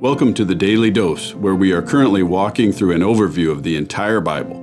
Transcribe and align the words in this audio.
Welcome 0.00 0.32
to 0.32 0.46
the 0.46 0.54
Daily 0.54 0.90
Dose, 0.90 1.34
where 1.34 1.54
we 1.54 1.72
are 1.72 1.82
currently 1.82 2.22
walking 2.22 2.72
through 2.72 2.94
an 2.94 3.02
overview 3.02 3.50
of 3.50 3.62
the 3.62 3.76
entire 3.76 4.22
Bible. 4.22 4.58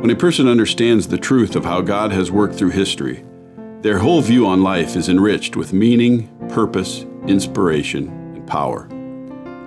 When 0.00 0.08
a 0.08 0.16
person 0.16 0.48
understands 0.48 1.06
the 1.06 1.18
truth 1.18 1.54
of 1.54 1.66
how 1.66 1.82
God 1.82 2.12
has 2.12 2.30
worked 2.30 2.54
through 2.54 2.70
history, 2.70 3.26
their 3.82 3.98
whole 3.98 4.22
view 4.22 4.46
on 4.46 4.62
life 4.62 4.96
is 4.96 5.10
enriched 5.10 5.54
with 5.54 5.74
meaning, 5.74 6.34
purpose, 6.48 7.02
inspiration, 7.26 8.08
and 8.34 8.46
power. 8.46 8.88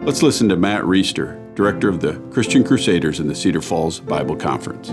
Let's 0.01 0.23
listen 0.23 0.49
to 0.49 0.57
Matt 0.57 0.81
Reisetter, 0.81 1.53
director 1.53 1.89
of 1.89 1.99
the 1.99 2.13
Christian 2.31 2.63
Crusaders 2.63 3.19
in 3.19 3.27
the 3.27 3.35
Cedar 3.35 3.61
Falls 3.61 3.99
Bible 3.99 4.35
Conference. 4.35 4.89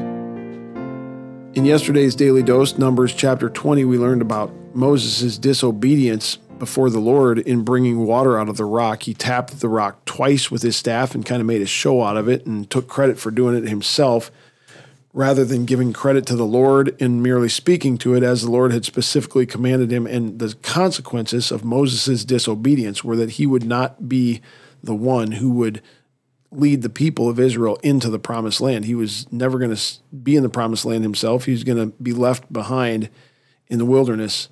In 1.56 1.64
yesterday's 1.64 2.14
Daily 2.14 2.42
Dose, 2.42 2.76
Numbers 2.76 3.14
chapter 3.14 3.48
20, 3.48 3.86
we 3.86 3.96
learned 3.96 4.20
about 4.20 4.52
Moses' 4.74 5.38
disobedience 5.38 6.36
before 6.58 6.90
the 6.90 6.98
Lord 6.98 7.38
in 7.38 7.62
bringing 7.62 8.06
water 8.06 8.38
out 8.38 8.48
of 8.48 8.56
the 8.56 8.64
rock. 8.64 9.04
He 9.04 9.14
tapped 9.14 9.60
the 9.60 9.68
rock 9.68 10.04
twice 10.04 10.50
with 10.50 10.62
his 10.62 10.76
staff 10.76 11.14
and 11.14 11.24
kind 11.24 11.40
of 11.40 11.46
made 11.46 11.62
a 11.62 11.66
show 11.66 12.02
out 12.02 12.16
of 12.16 12.28
it 12.28 12.46
and 12.46 12.68
took 12.70 12.88
credit 12.88 13.18
for 13.18 13.30
doing 13.30 13.56
it 13.56 13.68
himself 13.68 14.30
rather 15.12 15.44
than 15.44 15.64
giving 15.64 15.92
credit 15.92 16.26
to 16.26 16.34
the 16.34 16.44
Lord 16.44 16.96
and 17.00 17.22
merely 17.22 17.48
speaking 17.48 17.96
to 17.98 18.14
it 18.14 18.22
as 18.24 18.42
the 18.42 18.50
Lord 18.50 18.72
had 18.72 18.84
specifically 18.84 19.46
commanded 19.46 19.92
him. 19.92 20.06
And 20.06 20.40
the 20.40 20.54
consequences 20.62 21.52
of 21.52 21.64
Moses' 21.64 22.24
disobedience 22.24 23.04
were 23.04 23.16
that 23.16 23.32
he 23.32 23.46
would 23.46 23.64
not 23.64 24.08
be 24.08 24.42
the 24.82 24.94
one 24.94 25.32
who 25.32 25.50
would 25.50 25.80
lead 26.50 26.82
the 26.82 26.90
people 26.90 27.28
of 27.28 27.38
Israel 27.38 27.78
into 27.82 28.10
the 28.10 28.18
promised 28.18 28.60
land. 28.60 28.84
He 28.84 28.94
was 28.94 29.30
never 29.32 29.58
going 29.58 29.74
to 29.74 29.82
be 30.12 30.36
in 30.36 30.42
the 30.42 30.48
promised 30.48 30.84
land 30.84 31.04
himself. 31.04 31.44
He 31.44 31.52
was 31.52 31.64
going 31.64 31.78
to 31.78 31.96
be 32.02 32.12
left 32.12 32.52
behind 32.52 33.08
in 33.68 33.78
the 33.78 33.84
wilderness. 33.84 34.48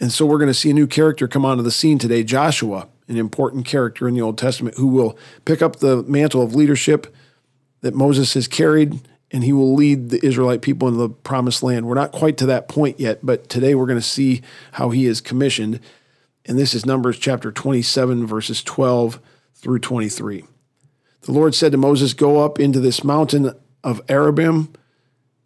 And 0.00 0.12
so 0.12 0.24
we're 0.24 0.38
going 0.38 0.48
to 0.48 0.54
see 0.54 0.70
a 0.70 0.74
new 0.74 0.86
character 0.86 1.26
come 1.26 1.44
onto 1.44 1.62
the 1.62 1.70
scene 1.70 1.98
today, 1.98 2.22
Joshua, 2.22 2.88
an 3.08 3.16
important 3.16 3.66
character 3.66 4.06
in 4.06 4.14
the 4.14 4.20
Old 4.20 4.38
Testament 4.38 4.76
who 4.76 4.86
will 4.86 5.18
pick 5.44 5.60
up 5.60 5.76
the 5.76 6.02
mantle 6.04 6.42
of 6.42 6.54
leadership 6.54 7.14
that 7.80 7.94
Moses 7.94 8.34
has 8.34 8.46
carried 8.46 9.00
and 9.30 9.44
he 9.44 9.52
will 9.52 9.74
lead 9.74 10.08
the 10.08 10.24
Israelite 10.24 10.62
people 10.62 10.88
into 10.88 11.00
the 11.00 11.10
promised 11.10 11.62
land. 11.62 11.86
We're 11.86 11.94
not 11.94 12.12
quite 12.12 12.38
to 12.38 12.46
that 12.46 12.68
point 12.68 12.98
yet, 12.98 13.18
but 13.22 13.48
today 13.48 13.74
we're 13.74 13.86
going 13.86 13.98
to 13.98 14.04
see 14.04 14.42
how 14.72 14.90
he 14.90 15.06
is 15.06 15.20
commissioned. 15.20 15.80
And 16.46 16.58
this 16.58 16.74
is 16.74 16.86
Numbers 16.86 17.18
chapter 17.18 17.52
27, 17.52 18.26
verses 18.26 18.62
12 18.62 19.20
through 19.54 19.80
23. 19.80 20.44
The 21.22 21.32
Lord 21.32 21.54
said 21.54 21.72
to 21.72 21.78
Moses, 21.78 22.14
Go 22.14 22.42
up 22.42 22.58
into 22.58 22.80
this 22.80 23.04
mountain 23.04 23.52
of 23.84 24.04
Abarim, 24.06 24.74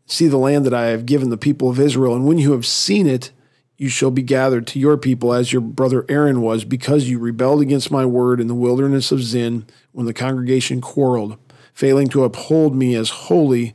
see 0.06 0.28
the 0.28 0.36
land 0.36 0.64
that 0.64 0.74
I 0.74 0.86
have 0.86 1.06
given 1.06 1.30
the 1.30 1.36
people 1.36 1.68
of 1.68 1.80
Israel, 1.80 2.14
and 2.14 2.24
when 2.24 2.38
you 2.38 2.52
have 2.52 2.66
seen 2.66 3.08
it, 3.08 3.32
you 3.76 3.88
shall 3.88 4.10
be 4.10 4.22
gathered 4.22 4.66
to 4.68 4.78
your 4.78 4.96
people 4.96 5.32
as 5.32 5.52
your 5.52 5.62
brother 5.62 6.04
Aaron 6.08 6.40
was, 6.40 6.64
because 6.64 7.08
you 7.08 7.18
rebelled 7.18 7.60
against 7.60 7.90
my 7.90 8.04
word 8.04 8.40
in 8.40 8.46
the 8.46 8.54
wilderness 8.54 9.10
of 9.10 9.22
Zin 9.22 9.66
when 9.92 10.06
the 10.06 10.14
congregation 10.14 10.80
quarreled, 10.80 11.36
failing 11.72 12.08
to 12.08 12.24
uphold 12.24 12.76
me 12.76 12.94
as 12.94 13.10
holy 13.10 13.74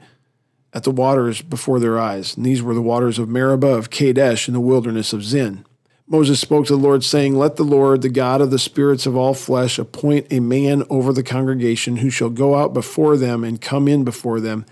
at 0.73 0.83
the 0.83 0.91
waters 0.91 1.41
before 1.41 1.79
their 1.79 1.99
eyes. 1.99 2.37
And 2.37 2.45
these 2.45 2.61
were 2.61 2.73
the 2.73 2.81
waters 2.81 3.19
of 3.19 3.27
Meribah 3.27 3.67
of 3.67 3.89
Kadesh 3.89 4.47
in 4.47 4.53
the 4.53 4.59
wilderness 4.59 5.11
of 5.11 5.23
Zin. 5.23 5.65
Moses 6.09 6.39
spoke 6.39 6.67
to 6.67 6.73
the 6.73 6.81
Lord, 6.81 7.03
saying, 7.03 7.35
Let 7.35 7.57
the 7.57 7.63
Lord, 7.63 8.01
the 8.01 8.09
God 8.09 8.39
of 8.39 8.49
the 8.49 8.59
spirits 8.59 9.05
of 9.05 9.17
all 9.17 9.33
flesh, 9.33 9.77
appoint 9.77 10.27
a 10.31 10.39
man 10.39 10.83
over 10.89 11.11
the 11.11 11.23
congregation 11.23 11.97
who 11.97 12.09
shall 12.09 12.29
go 12.29 12.55
out 12.55 12.73
before 12.73 13.17
them 13.17 13.43
and 13.43 13.59
come 13.59 13.89
in 13.89 14.05
before 14.05 14.39
them, 14.39 14.65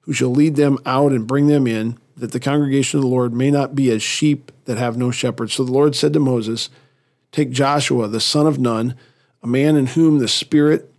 who 0.00 0.12
shall 0.12 0.32
lead 0.32 0.56
them 0.56 0.78
out 0.84 1.12
and 1.12 1.28
bring 1.28 1.46
them 1.46 1.68
in 1.68 1.96
that 2.20 2.32
the 2.32 2.40
congregation 2.40 2.98
of 2.98 3.02
the 3.02 3.08
Lord 3.10 3.32
may 3.32 3.50
not 3.50 3.74
be 3.74 3.90
as 3.90 4.02
sheep 4.02 4.52
that 4.64 4.78
have 4.78 4.96
no 4.96 5.10
shepherd. 5.10 5.50
So 5.50 5.64
the 5.64 5.72
Lord 5.72 5.94
said 5.96 6.12
to 6.12 6.20
Moses, 6.20 6.70
Take 7.32 7.50
Joshua, 7.50 8.08
the 8.08 8.20
son 8.20 8.46
of 8.46 8.58
Nun, 8.58 8.94
a 9.42 9.46
man 9.46 9.76
in 9.76 9.86
whom 9.86 10.18
the 10.18 10.28
Spirit, 10.28 10.92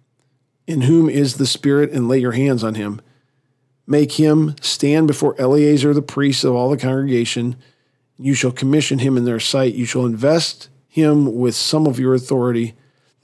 in 0.67 0.81
whom 0.81 1.09
is 1.09 1.35
the 1.35 1.45
Spirit, 1.45 1.91
and 1.91 2.07
lay 2.07 2.19
your 2.19 2.31
hands 2.31 2.63
on 2.63 2.75
him. 2.75 3.01
Make 3.85 4.13
him 4.13 4.55
stand 4.61 5.07
before 5.07 5.39
Eleazar 5.39 5.93
the 5.93 6.01
priest 6.01 6.43
of 6.43 6.55
all 6.55 6.69
the 6.69 6.77
congregation. 6.77 7.55
You 8.17 8.33
shall 8.33 8.51
commission 8.51 8.99
him 8.99 9.17
in 9.17 9.25
their 9.25 9.39
sight. 9.39 9.73
You 9.73 9.85
shall 9.85 10.05
invest 10.05 10.69
him 10.87 11.35
with 11.35 11.55
some 11.55 11.87
of 11.87 11.99
your 11.99 12.13
authority, 12.13 12.73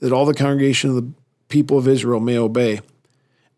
that 0.00 0.12
all 0.12 0.26
the 0.26 0.34
congregation 0.34 0.90
of 0.90 0.96
the 0.96 1.12
people 1.48 1.78
of 1.78 1.88
Israel 1.88 2.20
may 2.20 2.36
obey. 2.36 2.80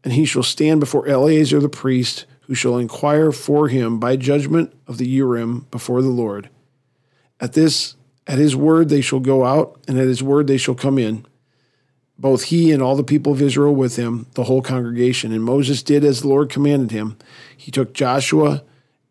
And 0.05 0.13
he 0.13 0.25
shall 0.25 0.43
stand 0.43 0.81
before 0.81 1.07
Eleazar 1.07 1.61
the 1.61 1.69
priest 1.69 2.27
who 2.51 2.57
shall 2.57 2.79
inquire 2.79 3.31
for 3.31 3.69
him 3.69 4.01
by 4.01 4.17
judgment 4.17 4.75
of 4.89 4.99
the 4.99 5.07
Urim 5.07 5.69
before 5.71 6.03
the 6.03 6.09
Lord. 6.09 6.51
At 7.39 7.53
this, 7.53 7.95
at 8.27 8.39
his 8.39 8.57
word 8.57 8.89
they 8.89 9.01
shall 9.01 9.21
go 9.21 9.45
out, 9.45 9.79
and 9.87 9.97
at 10.01 10.09
his 10.09 10.21
word 10.21 10.49
they 10.49 10.57
shall 10.57 10.75
come 10.75 10.99
in, 10.99 11.25
both 12.19 12.43
he 12.47 12.73
and 12.73 12.83
all 12.83 12.97
the 12.97 13.05
people 13.05 13.31
of 13.31 13.41
Israel 13.41 13.73
with 13.73 13.95
him, 13.95 14.27
the 14.35 14.43
whole 14.43 14.63
congregation. 14.63 15.31
And 15.31 15.45
Moses 15.45 15.85
did 15.85 16.03
as 16.03 16.23
the 16.23 16.29
Lord 16.29 16.51
commanded 16.51 16.91
him. 16.91 17.17
He 17.57 17.71
took 17.71 17.95
Joshua 17.95 18.65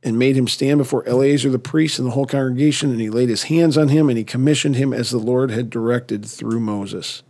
and 0.03 0.19
made 0.19 0.35
him 0.35 0.49
stand 0.49 0.79
before 0.79 1.07
Eleazar 1.07 1.49
the 1.49 1.59
priest 1.59 1.97
and 1.97 2.09
the 2.09 2.11
whole 2.11 2.25
congregation, 2.25 2.91
and 2.91 2.99
he 2.99 3.09
laid 3.09 3.29
his 3.29 3.43
hands 3.43 3.77
on 3.77 3.87
him, 3.87 4.09
and 4.09 4.17
he 4.17 4.25
commissioned 4.25 4.75
him 4.75 4.91
as 4.91 5.11
the 5.11 5.17
Lord 5.17 5.49
had 5.49 5.69
directed 5.69 6.25
through 6.25 6.59
Moses. 6.59 7.23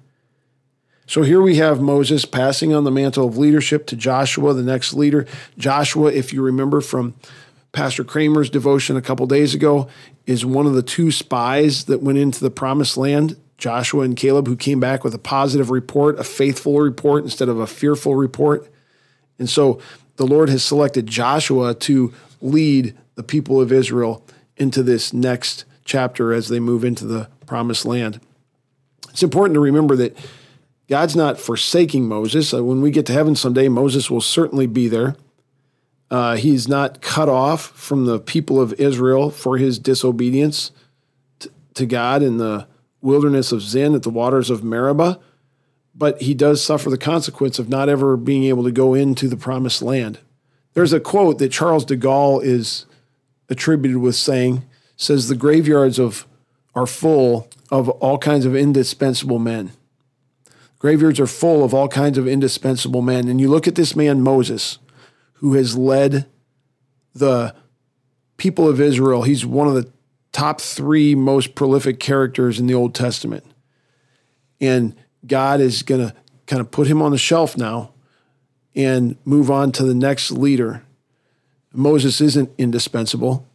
So 1.09 1.23
here 1.23 1.41
we 1.41 1.55
have 1.55 1.81
Moses 1.81 2.23
passing 2.25 2.71
on 2.71 2.83
the 2.83 2.91
mantle 2.91 3.27
of 3.27 3.35
leadership 3.35 3.87
to 3.87 3.95
Joshua, 3.95 4.53
the 4.53 4.61
next 4.61 4.93
leader. 4.93 5.25
Joshua, 5.57 6.11
if 6.11 6.31
you 6.31 6.43
remember 6.43 6.81
from 6.81 7.15
Pastor 7.71 8.03
Kramer's 8.03 8.47
devotion 8.47 8.95
a 8.95 9.01
couple 9.01 9.25
days 9.25 9.55
ago, 9.55 9.87
is 10.27 10.45
one 10.45 10.67
of 10.67 10.75
the 10.75 10.83
two 10.83 11.09
spies 11.09 11.85
that 11.85 12.03
went 12.03 12.19
into 12.19 12.41
the 12.41 12.51
promised 12.51 12.95
land. 12.95 13.37
Joshua 13.57 14.03
and 14.03 14.15
Caleb, 14.15 14.45
who 14.45 14.55
came 14.55 14.79
back 14.79 15.03
with 15.03 15.15
a 15.15 15.17
positive 15.17 15.71
report, 15.71 16.19
a 16.19 16.23
faithful 16.23 16.79
report 16.79 17.23
instead 17.23 17.49
of 17.49 17.59
a 17.59 17.65
fearful 17.65 18.13
report. 18.13 18.71
And 19.39 19.49
so 19.49 19.81
the 20.17 20.27
Lord 20.27 20.49
has 20.49 20.63
selected 20.63 21.07
Joshua 21.07 21.73
to 21.73 22.13
lead 22.39 22.95
the 23.15 23.23
people 23.23 23.59
of 23.59 23.71
Israel 23.71 24.23
into 24.57 24.83
this 24.83 25.11
next 25.11 25.65
chapter 25.85 26.33
as 26.33 26.49
they 26.49 26.59
move 26.59 26.83
into 26.83 27.05
the 27.07 27.29
promised 27.47 27.83
land. 27.83 28.21
It's 29.09 29.23
important 29.23 29.55
to 29.55 29.59
remember 29.59 29.95
that 29.95 30.15
God's 30.89 31.15
not 31.15 31.39
forsaking 31.39 32.07
Moses. 32.07 32.51
When 32.51 32.81
we 32.81 32.89
get 32.89 33.05
to 33.05 33.13
heaven 33.13 33.35
someday, 33.35 33.69
Moses 33.69 34.09
will 34.09 34.21
certainly 34.21 34.65
be 34.65 34.87
there. 34.87 35.15
Uh, 36.09 36.35
he's 36.35 36.67
not 36.67 37.01
cut 37.01 37.29
off 37.29 37.67
from 37.67 38.05
the 38.05 38.19
people 38.19 38.59
of 38.59 38.73
Israel 38.73 39.29
for 39.29 39.57
his 39.57 39.77
disobedience 39.77 40.71
to 41.75 41.85
God 41.85 42.23
in 42.23 42.37
the 42.37 42.67
wilderness 43.01 43.51
of 43.51 43.61
Zin 43.61 43.93
at 43.93 44.01
the 44.01 44.09
waters 44.09 44.49
of 44.49 44.63
Meribah, 44.63 45.19
but 45.93 46.21
he 46.23 46.33
does 46.33 46.63
suffer 46.63 46.89
the 46.89 46.97
consequence 46.97 47.59
of 47.59 47.69
not 47.69 47.87
ever 47.87 48.17
being 48.17 48.45
able 48.45 48.63
to 48.63 48.71
go 48.71 48.95
into 48.95 49.27
the 49.27 49.37
promised 49.37 49.83
land. 49.83 50.17
There's 50.73 50.93
a 50.93 50.99
quote 50.99 51.37
that 51.37 51.51
Charles 51.51 51.85
de 51.85 51.95
Gaulle 51.95 52.43
is 52.43 52.87
attributed 53.47 53.97
with 53.97 54.15
saying, 54.15 54.63
says 54.95 55.27
the 55.27 55.35
graveyards 55.35 55.99
of 55.99 56.25
are 56.73 56.87
full 56.87 57.47
of 57.69 57.89
all 57.89 58.17
kinds 58.17 58.45
of 58.45 58.55
indispensable 58.55 59.39
men. 59.39 59.71
Graveyards 60.79 61.19
are 61.19 61.27
full 61.27 61.63
of 61.63 61.73
all 61.73 61.89
kinds 61.89 62.17
of 62.17 62.27
indispensable 62.27 63.01
men. 63.01 63.27
And 63.27 63.39
you 63.39 63.49
look 63.49 63.67
at 63.67 63.75
this 63.75 63.95
man, 63.95 64.21
Moses, 64.21 64.79
who 65.33 65.53
has 65.53 65.77
led 65.77 66.25
the 67.13 67.53
people 68.37 68.67
of 68.67 68.79
Israel. 68.79 69.23
He's 69.23 69.45
one 69.45 69.67
of 69.67 69.73
the 69.73 69.91
top 70.31 70.61
three 70.61 71.15
most 71.15 71.53
prolific 71.53 71.99
characters 71.99 72.59
in 72.59 72.67
the 72.67 72.73
Old 72.73 72.95
Testament. 72.95 73.45
And 74.61 74.95
God 75.27 75.59
is 75.59 75.83
going 75.83 76.07
to 76.07 76.15
kind 76.47 76.61
of 76.61 76.71
put 76.71 76.87
him 76.87 77.01
on 77.01 77.11
the 77.11 77.17
shelf 77.17 77.57
now 77.57 77.93
and 78.75 79.17
move 79.25 79.51
on 79.51 79.71
to 79.73 79.83
the 79.83 79.93
next 79.93 80.31
leader. 80.31 80.83
Moses 81.73 82.21
isn't 82.21 82.49
indispensable, 82.57 83.47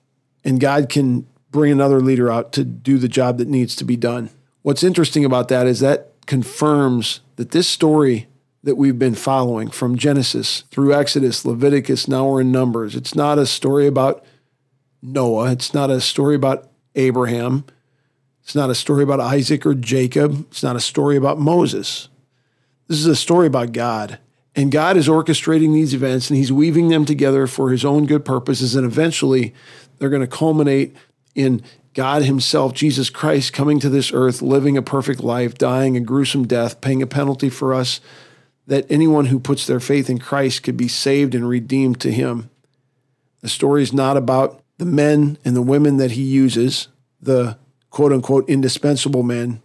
and 0.44 0.60
God 0.60 0.88
can 0.88 1.26
bring 1.50 1.72
another 1.72 2.00
leader 2.00 2.30
out 2.30 2.52
to 2.52 2.64
do 2.64 2.98
the 2.98 3.08
job 3.08 3.38
that 3.38 3.48
needs 3.48 3.74
to 3.76 3.84
be 3.84 3.96
done. 3.96 4.30
What's 4.62 4.82
interesting 4.82 5.24
about 5.24 5.48
that 5.48 5.66
is 5.66 5.80
that 5.80 6.13
confirms 6.26 7.20
that 7.36 7.50
this 7.50 7.68
story 7.68 8.28
that 8.62 8.76
we've 8.76 8.98
been 8.98 9.14
following 9.14 9.68
from 9.68 9.96
Genesis 9.96 10.64
through 10.70 10.94
Exodus, 10.94 11.44
Leviticus, 11.44 12.08
now 12.08 12.28
we're 12.28 12.40
in 12.40 12.50
Numbers. 12.50 12.94
It's 12.94 13.14
not 13.14 13.38
a 13.38 13.46
story 13.46 13.86
about 13.86 14.24
Noah. 15.02 15.52
It's 15.52 15.74
not 15.74 15.90
a 15.90 16.00
story 16.00 16.34
about 16.34 16.70
Abraham. 16.94 17.64
It's 18.42 18.54
not 18.54 18.70
a 18.70 18.74
story 18.74 19.02
about 19.02 19.20
Isaac 19.20 19.66
or 19.66 19.74
Jacob. 19.74 20.46
It's 20.50 20.62
not 20.62 20.76
a 20.76 20.80
story 20.80 21.16
about 21.16 21.38
Moses. 21.38 22.08
This 22.88 22.98
is 22.98 23.06
a 23.06 23.16
story 23.16 23.46
about 23.46 23.72
God. 23.72 24.18
And 24.56 24.70
God 24.70 24.96
is 24.96 25.08
orchestrating 25.08 25.74
these 25.74 25.94
events 25.94 26.30
and 26.30 26.36
He's 26.36 26.52
weaving 26.52 26.88
them 26.88 27.04
together 27.04 27.46
for 27.46 27.70
His 27.70 27.84
own 27.84 28.06
good 28.06 28.24
purposes. 28.24 28.74
And 28.74 28.86
eventually, 28.86 29.54
they're 29.98 30.10
going 30.10 30.22
to 30.22 30.28
culminate 30.28 30.94
in 31.34 31.62
God 31.94 32.24
Himself, 32.24 32.74
Jesus 32.74 33.08
Christ, 33.08 33.52
coming 33.52 33.78
to 33.80 33.88
this 33.88 34.12
earth, 34.12 34.42
living 34.42 34.76
a 34.76 34.82
perfect 34.82 35.20
life, 35.20 35.54
dying 35.54 35.96
a 35.96 36.00
gruesome 36.00 36.46
death, 36.46 36.80
paying 36.80 37.02
a 37.02 37.06
penalty 37.06 37.48
for 37.48 37.72
us, 37.72 38.00
that 38.66 38.86
anyone 38.90 39.26
who 39.26 39.38
puts 39.38 39.66
their 39.66 39.80
faith 39.80 40.10
in 40.10 40.18
Christ 40.18 40.62
could 40.62 40.76
be 40.76 40.88
saved 40.88 41.34
and 41.34 41.48
redeemed 41.48 42.00
to 42.00 42.12
Him. 42.12 42.50
The 43.42 43.48
story 43.48 43.82
is 43.82 43.92
not 43.92 44.16
about 44.16 44.60
the 44.78 44.84
men 44.84 45.38
and 45.44 45.54
the 45.54 45.62
women 45.62 45.96
that 45.98 46.12
He 46.12 46.22
uses, 46.22 46.88
the 47.20 47.58
quote 47.90 48.12
unquote 48.12 48.48
indispensable 48.48 49.22
men 49.22 49.62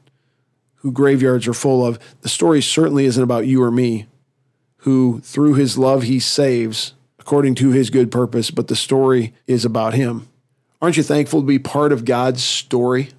who 0.76 0.92
graveyards 0.92 1.48
are 1.48 1.54
full 1.54 1.86
of. 1.86 2.00
The 2.22 2.30
story 2.30 2.62
certainly 2.62 3.06
isn't 3.06 3.24
about 3.24 3.48
you 3.48 3.64
or 3.64 3.72
me, 3.72 4.08
who 4.78 5.20
through 5.22 5.56
his 5.56 5.78
love 5.78 6.04
he 6.04 6.20
saves 6.20 6.94
according 7.18 7.56
to 7.56 7.72
his 7.72 7.90
good 7.90 8.12
purpose, 8.12 8.50
but 8.50 8.68
the 8.68 8.76
story 8.76 9.34
is 9.46 9.66
about 9.66 9.94
him. 9.94 10.28
Aren't 10.82 10.98
you 10.98 11.04
thankful 11.04 11.42
to 11.42 11.48
be 11.48 11.60
part 11.60 11.92
of 11.92 12.06
God's 12.06 12.44
story? 12.44 13.10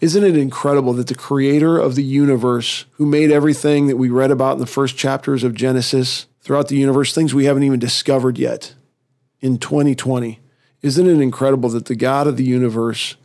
Isn't 0.00 0.24
it 0.24 0.36
incredible 0.36 0.92
that 0.94 1.06
the 1.06 1.14
creator 1.14 1.78
of 1.78 1.94
the 1.94 2.04
universe, 2.04 2.84
who 2.92 3.06
made 3.06 3.30
everything 3.30 3.86
that 3.86 3.96
we 3.96 4.10
read 4.10 4.30
about 4.30 4.54
in 4.54 4.58
the 4.58 4.66
first 4.66 4.98
chapters 4.98 5.42
of 5.42 5.54
Genesis 5.54 6.26
throughout 6.42 6.68
the 6.68 6.76
universe, 6.76 7.14
things 7.14 7.34
we 7.34 7.46
haven't 7.46 7.62
even 7.62 7.78
discovered 7.78 8.36
yet 8.36 8.74
in 9.40 9.58
2020, 9.58 10.40
isn't 10.82 11.06
it 11.06 11.20
incredible 11.20 11.70
that 11.70 11.86
the 11.86 11.96
God 11.96 12.26
of 12.26 12.36
the 12.36 12.44
universe 12.44 13.16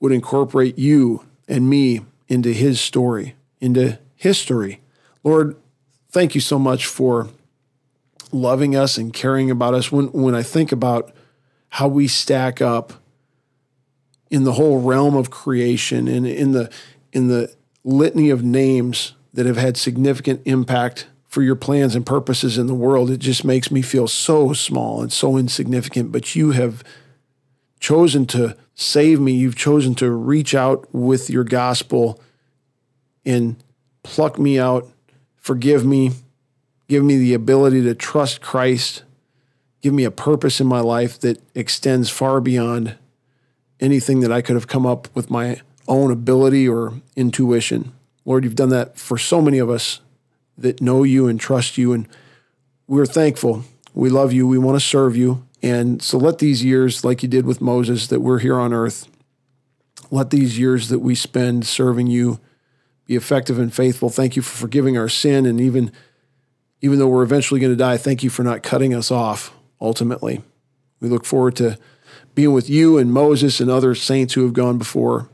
would 0.00 0.12
incorporate 0.12 0.78
you 0.78 1.24
and 1.46 1.68
me 1.68 2.00
into 2.28 2.52
his 2.52 2.80
story, 2.80 3.34
into 3.60 3.98
history? 4.16 4.80
Lord, 5.22 5.56
thank 6.10 6.34
you 6.34 6.40
so 6.40 6.58
much 6.58 6.86
for 6.86 7.28
loving 8.32 8.74
us 8.74 8.96
and 8.96 9.12
caring 9.12 9.50
about 9.50 9.74
us. 9.74 9.92
When, 9.92 10.06
when 10.12 10.34
I 10.34 10.42
think 10.42 10.72
about 10.72 11.12
how 11.68 11.88
we 11.88 12.08
stack 12.08 12.62
up 12.62 12.94
in 14.30 14.44
the 14.44 14.52
whole 14.52 14.80
realm 14.80 15.16
of 15.16 15.30
creation 15.30 16.08
and 16.08 16.26
in 16.26 16.52
the 16.52 16.70
in 17.12 17.28
the 17.28 17.54
litany 17.84 18.30
of 18.30 18.42
names 18.42 19.14
that 19.32 19.46
have 19.46 19.56
had 19.56 19.76
significant 19.76 20.42
impact 20.44 21.06
for 21.26 21.42
your 21.42 21.56
plans 21.56 21.94
and 21.94 22.04
purposes 22.04 22.58
in 22.58 22.66
the 22.66 22.74
world 22.74 23.10
it 23.10 23.18
just 23.18 23.44
makes 23.44 23.70
me 23.70 23.82
feel 23.82 24.08
so 24.08 24.52
small 24.52 25.00
and 25.02 25.12
so 25.12 25.36
insignificant. 25.36 26.12
But 26.12 26.34
you 26.34 26.52
have 26.52 26.82
chosen 27.80 28.26
to 28.26 28.56
save 28.74 29.20
me. 29.20 29.32
You've 29.32 29.56
chosen 29.56 29.94
to 29.96 30.10
reach 30.10 30.54
out 30.54 30.86
with 30.92 31.30
your 31.30 31.44
gospel 31.44 32.20
and 33.24 33.56
pluck 34.02 34.38
me 34.38 34.58
out. 34.58 34.88
Forgive 35.36 35.84
me. 35.84 36.12
Give 36.88 37.04
me 37.04 37.18
the 37.18 37.34
ability 37.34 37.82
to 37.82 37.94
trust 37.94 38.40
Christ. 38.40 39.02
Give 39.82 39.92
me 39.92 40.04
a 40.04 40.10
purpose 40.10 40.60
in 40.60 40.66
my 40.66 40.80
life 40.80 41.20
that 41.20 41.40
extends 41.54 42.10
far 42.10 42.40
beyond 42.40 42.96
anything 43.80 44.20
that 44.20 44.32
I 44.32 44.42
could 44.42 44.56
have 44.56 44.66
come 44.66 44.86
up 44.86 45.08
with 45.14 45.30
my 45.30 45.60
own 45.86 46.10
ability 46.10 46.68
or 46.68 46.94
intuition. 47.16 47.92
Lord, 48.24 48.44
you've 48.44 48.54
done 48.54 48.68
that 48.70 48.98
for 48.98 49.16
so 49.16 49.40
many 49.40 49.58
of 49.58 49.70
us 49.70 50.00
that 50.58 50.82
know 50.82 51.02
you 51.02 51.28
and 51.28 51.40
trust 51.40 51.78
you. 51.78 51.92
And 51.92 52.08
we're 52.86 53.06
thankful. 53.06 53.64
We 53.94 54.10
love 54.10 54.32
you. 54.32 54.46
We 54.46 54.58
want 54.58 54.76
to 54.78 54.84
serve 54.84 55.16
you. 55.16 55.46
And 55.62 56.02
so 56.02 56.18
let 56.18 56.38
these 56.38 56.64
years, 56.64 57.04
like 57.04 57.22
you 57.22 57.28
did 57.28 57.46
with 57.46 57.60
Moses, 57.60 58.06
that 58.08 58.20
we're 58.20 58.38
here 58.38 58.58
on 58.58 58.72
earth, 58.72 59.08
let 60.10 60.30
these 60.30 60.58
years 60.58 60.88
that 60.88 61.00
we 61.00 61.14
spend 61.14 61.66
serving 61.66 62.06
you 62.06 62.38
be 63.06 63.16
effective 63.16 63.58
and 63.58 63.74
faithful. 63.74 64.10
Thank 64.10 64.36
you 64.36 64.42
for 64.42 64.56
forgiving 64.56 64.96
our 64.96 65.08
sin. 65.08 65.46
And 65.46 65.60
even, 65.60 65.90
even 66.80 66.98
though 66.98 67.08
we're 67.08 67.22
eventually 67.22 67.60
going 67.60 67.72
to 67.72 67.76
die, 67.76 67.96
thank 67.96 68.22
you 68.22 68.30
for 68.30 68.42
not 68.42 68.62
cutting 68.62 68.94
us 68.94 69.10
off 69.10 69.52
ultimately. 69.80 70.42
We 71.00 71.08
look 71.08 71.24
forward 71.24 71.56
to 71.56 71.78
being 72.34 72.52
with 72.52 72.70
you 72.70 72.98
and 72.98 73.12
Moses 73.12 73.60
and 73.60 73.70
other 73.70 73.94
saints 73.94 74.34
who 74.34 74.44
have 74.44 74.52
gone 74.52 74.78
before 74.78 75.28